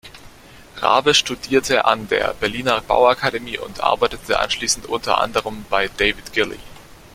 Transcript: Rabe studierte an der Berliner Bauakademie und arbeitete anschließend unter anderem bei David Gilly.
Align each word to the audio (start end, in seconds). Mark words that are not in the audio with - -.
Rabe 0.77 1.13
studierte 1.13 1.85
an 1.85 2.07
der 2.07 2.33
Berliner 2.33 2.81
Bauakademie 2.81 3.59
und 3.59 3.81
arbeitete 3.81 4.39
anschließend 4.39 4.87
unter 4.87 5.19
anderem 5.19 5.63
bei 5.69 5.89
David 5.89 6.33
Gilly. 6.33 6.57